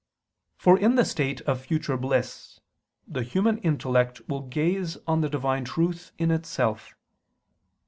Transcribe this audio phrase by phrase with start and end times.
[0.57, 2.59] For in the state of future bliss,
[3.07, 6.95] the human intellect will gaze on the Divine Truth in Itself.